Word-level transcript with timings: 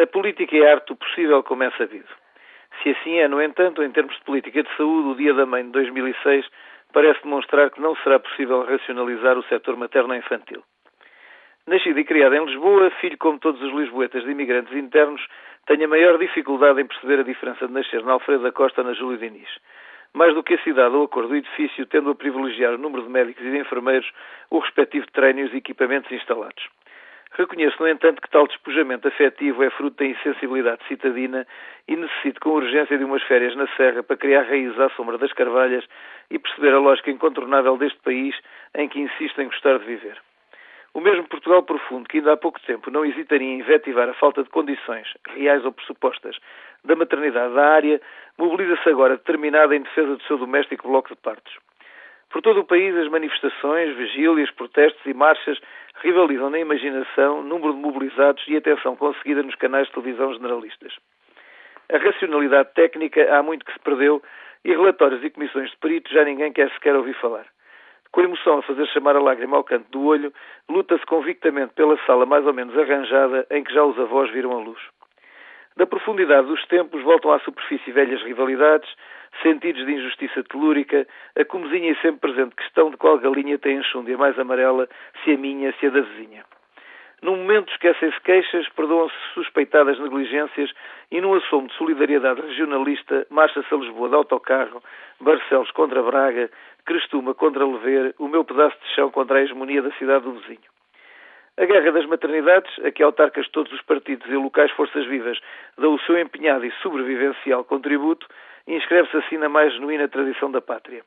A 0.00 0.06
política 0.06 0.56
é 0.56 0.70
arte 0.70 0.86
do 0.86 0.96
possível, 0.96 1.42
como 1.42 1.64
é 1.64 1.70
sabido. 1.72 2.06
Se 2.80 2.90
assim 2.90 3.18
é, 3.18 3.26
no 3.26 3.42
entanto, 3.42 3.82
em 3.82 3.90
termos 3.90 4.14
de 4.14 4.22
política 4.22 4.62
de 4.62 4.76
saúde, 4.76 5.08
o 5.08 5.14
Dia 5.16 5.34
da 5.34 5.44
Mãe 5.44 5.64
de 5.64 5.72
2006 5.72 6.46
parece 6.92 7.20
demonstrar 7.24 7.68
que 7.70 7.80
não 7.80 7.96
será 7.96 8.20
possível 8.20 8.62
racionalizar 8.62 9.36
o 9.36 9.42
setor 9.44 9.76
materno-infantil. 9.76 10.62
Nascido 11.66 11.98
e 11.98 12.04
criado 12.04 12.36
em 12.36 12.44
Lisboa, 12.44 12.90
filho 13.00 13.18
como 13.18 13.40
todos 13.40 13.60
os 13.60 13.72
lisboetas 13.72 14.22
de 14.22 14.30
imigrantes 14.30 14.72
internos, 14.72 15.20
tenho 15.66 15.84
a 15.84 15.88
maior 15.88 16.16
dificuldade 16.16 16.80
em 16.80 16.86
perceber 16.86 17.18
a 17.18 17.24
diferença 17.24 17.66
de 17.66 17.72
nascer 17.72 18.04
na 18.04 18.12
Alfredo 18.12 18.44
da 18.44 18.52
Costa 18.52 18.84
na 18.84 18.92
Júlio 18.92 19.18
Diniz. 19.18 19.50
Mais 20.14 20.32
do 20.32 20.44
que 20.44 20.54
a 20.54 20.62
cidade 20.62 20.94
ou 20.94 21.06
a 21.06 21.08
cor 21.08 21.26
do 21.26 21.34
edifício, 21.34 21.84
tendo 21.86 22.10
a 22.10 22.14
privilegiar 22.14 22.74
o 22.74 22.78
número 22.78 23.02
de 23.02 23.10
médicos 23.10 23.44
e 23.44 23.50
de 23.50 23.58
enfermeiros, 23.58 24.08
o 24.48 24.60
respectivo 24.60 25.10
treino 25.12 25.40
e 25.40 25.44
os 25.44 25.54
equipamentos 25.54 26.10
instalados. 26.12 26.68
Reconheço, 27.32 27.76
no 27.80 27.88
entanto, 27.88 28.20
que 28.22 28.30
tal 28.30 28.46
despojamento 28.46 29.06
afetivo 29.06 29.62
é 29.62 29.70
fruto 29.70 29.96
da 29.98 30.06
insensibilidade 30.06 30.84
citadina 30.88 31.46
e 31.86 31.96
necessito 31.96 32.40
com 32.40 32.50
urgência 32.50 32.98
de 32.98 33.04
umas 33.04 33.22
férias 33.22 33.54
na 33.54 33.68
Serra 33.76 34.02
para 34.02 34.16
criar 34.16 34.42
raízes 34.42 34.78
à 34.80 34.88
sombra 34.90 35.18
das 35.18 35.32
carvalhas 35.32 35.84
e 36.30 36.38
perceber 36.38 36.72
a 36.72 36.78
lógica 36.78 37.10
incontornável 37.10 37.76
deste 37.76 37.98
país 38.00 38.34
em 38.74 38.88
que 38.88 39.00
insisto 39.00 39.40
em 39.40 39.46
gostar 39.46 39.78
de 39.78 39.84
viver. 39.84 40.18
O 40.94 41.00
mesmo 41.00 41.28
Portugal 41.28 41.62
profundo, 41.62 42.08
que 42.08 42.18
ainda 42.18 42.32
há 42.32 42.36
pouco 42.36 42.58
tempo 42.60 42.90
não 42.90 43.04
hesitaria 43.04 43.46
em 43.46 43.60
invetivar 43.60 44.08
a 44.08 44.14
falta 44.14 44.42
de 44.42 44.48
condições, 44.48 45.06
reais 45.28 45.64
ou 45.64 45.72
pressupostas, 45.72 46.36
da 46.84 46.96
maternidade 46.96 47.54
da 47.54 47.66
área, 47.68 48.00
mobiliza-se 48.36 48.88
agora 48.88 49.16
determinada 49.16 49.76
em 49.76 49.82
defesa 49.82 50.16
do 50.16 50.22
seu 50.24 50.38
doméstico 50.38 50.88
bloco 50.88 51.10
de 51.10 51.16
partos. 51.20 51.67
Por 52.30 52.42
todo 52.42 52.60
o 52.60 52.64
país, 52.64 52.94
as 52.94 53.08
manifestações, 53.08 53.96
vigílias, 53.96 54.50
protestos 54.50 55.04
e 55.06 55.14
marchas 55.14 55.58
rivalizam 56.02 56.50
na 56.50 56.58
imaginação, 56.58 57.42
número 57.42 57.72
de 57.72 57.80
mobilizados 57.80 58.44
e 58.46 58.56
atenção 58.56 58.96
conseguida 58.96 59.42
nos 59.42 59.54
canais 59.54 59.86
de 59.86 59.94
televisão 59.94 60.32
generalistas. 60.34 60.94
A 61.90 61.96
racionalidade 61.96 62.74
técnica 62.74 63.34
há 63.34 63.42
muito 63.42 63.64
que 63.64 63.72
se 63.72 63.78
perdeu 63.78 64.22
e 64.64 64.70
relatórios 64.70 65.24
e 65.24 65.30
comissões 65.30 65.70
de 65.70 65.76
peritos 65.78 66.12
já 66.12 66.22
ninguém 66.22 66.52
quer 66.52 66.70
sequer 66.72 66.94
ouvir 66.94 67.14
falar. 67.14 67.46
Com 68.12 68.20
a 68.20 68.24
emoção 68.24 68.58
a 68.58 68.62
fazer 68.62 68.86
chamar 68.88 69.16
a 69.16 69.20
lágrima 69.20 69.56
ao 69.56 69.64
canto 69.64 69.90
do 69.90 70.04
olho, 70.04 70.32
luta-se 70.68 71.04
convictamente 71.06 71.74
pela 71.74 71.98
sala 72.04 72.26
mais 72.26 72.44
ou 72.46 72.52
menos 72.52 72.76
arranjada 72.76 73.46
em 73.50 73.64
que 73.64 73.72
já 73.72 73.82
os 73.84 73.98
avós 73.98 74.30
viram 74.30 74.52
a 74.52 74.60
luz. 74.60 74.80
Da 75.76 75.86
profundidade 75.86 76.48
dos 76.48 76.64
tempos 76.66 77.02
voltam 77.02 77.32
à 77.32 77.38
superfície 77.40 77.92
velhas 77.92 78.20
rivalidades, 78.22 78.88
sentidos 79.42 79.84
de 79.84 79.92
injustiça 79.92 80.42
telúrica, 80.44 81.06
a 81.36 81.44
comezinha 81.44 81.92
e 81.92 81.96
sempre 81.96 82.32
presente 82.32 82.54
questão 82.56 82.90
de 82.90 82.96
qual 82.96 83.18
galinha 83.18 83.58
tem 83.58 83.78
enxúndia 83.78 84.16
mais 84.16 84.38
amarela, 84.38 84.88
se 85.22 85.32
a 85.32 85.36
minha, 85.36 85.72
se 85.78 85.86
a 85.86 85.90
da 85.90 86.00
vizinha. 86.00 86.44
Num 87.20 87.36
momento 87.36 87.72
esquecem-se 87.72 88.20
queixas, 88.20 88.68
perdoam-se 88.70 89.14
suspeitadas 89.34 89.98
negligências 89.98 90.70
e 91.10 91.20
num 91.20 91.34
assomo 91.34 91.66
de 91.66 91.74
solidariedade 91.74 92.40
regionalista 92.40 93.26
marcha-se 93.28 93.74
a 93.74 93.76
Lisboa 93.76 94.08
de 94.08 94.14
autocarro, 94.14 94.80
Barcelos 95.20 95.70
contra 95.72 96.00
Braga, 96.00 96.48
Crestuma 96.86 97.34
contra 97.34 97.66
Lever, 97.66 98.14
o 98.18 98.28
meu 98.28 98.44
pedaço 98.44 98.76
de 98.80 98.94
chão 98.94 99.10
contra 99.10 99.38
a 99.38 99.42
hegemonia 99.42 99.82
da 99.82 99.90
cidade 99.92 100.24
do 100.24 100.32
vizinho. 100.34 100.70
A 101.58 101.64
guerra 101.64 101.90
das 101.90 102.06
maternidades, 102.06 102.72
a 102.84 102.92
que 102.92 103.02
autarcas 103.02 103.46
de 103.46 103.50
todos 103.50 103.72
os 103.72 103.82
partidos 103.82 104.28
e 104.28 104.36
locais 104.36 104.70
forças 104.70 105.04
vivas 105.06 105.40
dão 105.76 105.94
o 105.94 106.00
seu 106.02 106.16
empenhado 106.16 106.64
e 106.64 106.70
sobrevivencial 106.82 107.64
contributo, 107.64 108.28
inscreve-se 108.76 109.16
assim 109.16 109.38
na 109.38 109.48
mais 109.48 109.72
genuína 109.72 110.08
tradição 110.08 110.50
da 110.50 110.60
pátria. 110.60 111.02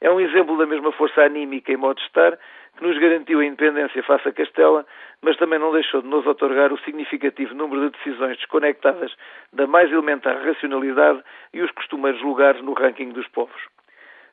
É 0.00 0.10
um 0.10 0.20
exemplo 0.20 0.58
da 0.58 0.66
mesma 0.66 0.92
força 0.92 1.22
anímica 1.22 1.72
e 1.72 1.76
modo 1.76 1.96
de 1.96 2.06
estar 2.06 2.38
que 2.76 2.82
nos 2.82 2.98
garantiu 2.98 3.40
a 3.40 3.44
independência 3.44 4.02
face 4.02 4.28
a 4.28 4.32
Castela, 4.32 4.86
mas 5.22 5.36
também 5.38 5.58
não 5.58 5.72
deixou 5.72 6.02
de 6.02 6.08
nos 6.08 6.26
otorgar 6.26 6.72
o 6.72 6.78
significativo 6.80 7.54
número 7.54 7.90
de 7.90 7.96
decisões 7.96 8.36
desconectadas 8.36 9.14
da 9.52 9.66
mais 9.66 9.90
elementar 9.90 10.36
racionalidade 10.44 11.22
e 11.54 11.62
os 11.62 11.70
costumeiros 11.70 12.20
lugares 12.20 12.60
no 12.62 12.74
ranking 12.74 13.10
dos 13.10 13.26
povos. 13.28 13.62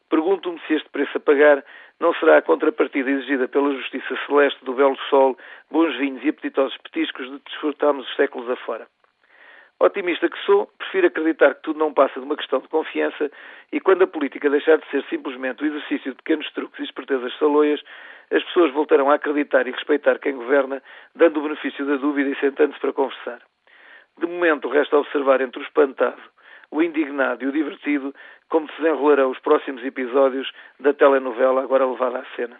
Pergunto-me 0.09 0.59
se 0.67 0.73
este 0.73 0.89
preço 0.89 1.17
a 1.17 1.22
pagar 1.22 1.64
não 2.00 2.13
será 2.16 2.38
a 2.38 2.41
contrapartida 2.41 3.09
exigida 3.09 3.47
pela 3.47 3.73
justiça 3.73 4.18
celeste 4.28 4.63
do 4.66 4.73
belo 4.73 4.97
sol, 5.09 5.38
bons 5.72 5.96
vinhos 5.97 6.23
e 6.23 6.29
apetitosos 6.29 6.78
petiscos 6.79 7.25
de 7.31 7.40
desfrutarmos 7.40 8.07
os 8.07 8.16
séculos 8.16 8.50
afora. 8.50 8.85
Otimista 9.83 10.29
que 10.29 10.39
sou, 10.45 10.69
prefiro 10.77 11.07
acreditar 11.07 11.55
que 11.55 11.63
tudo 11.63 11.77
não 11.77 11.94
passa 11.94 12.17
de 12.17 12.25
uma 12.25 12.38
questão 12.38 12.61
de 12.61 12.69
confiança 12.69 13.29
e 13.69 13.81
quando 13.81 14.03
a 14.03 14.07
política 14.07 14.49
deixar 14.49 14.77
de 14.77 14.89
ser 14.89 15.03
simplesmente 15.09 15.61
o 15.61 15.66
exercício 15.66 16.11
de 16.11 16.16
pequenos 16.16 16.49
truques 16.53 16.79
e 16.79 16.83
espertezas 16.83 17.38
saloias, 17.38 17.83
as 18.31 18.41
pessoas 18.45 18.72
voltarão 18.72 19.11
a 19.11 19.16
acreditar 19.16 19.67
e 19.67 19.72
respeitar 19.72 20.19
quem 20.19 20.38
governa, 20.38 20.81
dando 21.13 21.41
o 21.41 21.43
benefício 21.43 21.85
da 21.85 21.97
dúvida 21.97 22.29
e 22.29 22.39
sentando-se 22.39 22.79
para 22.79 22.93
conversar. 22.93 23.41
De 24.17 24.25
momento, 24.25 24.69
resta 24.69 24.97
observar 24.97 25.41
entre 25.41 25.59
o 25.61 25.66
espantado, 25.66 26.22
o 26.72 26.81
indignado 26.81 27.43
e 27.43 27.47
o 27.47 27.51
divertido 27.51 28.16
como 28.47 28.69
se 28.69 28.77
desenrolarão 28.77 29.31
os 29.31 29.39
próximos 29.39 29.83
episódios 29.83 30.49
da 30.79 30.93
telenovela 30.93 31.61
agora 31.61 31.85
levada 31.85 32.19
à 32.19 32.25
cena. 32.38 32.57